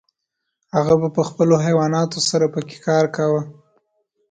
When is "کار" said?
2.87-3.05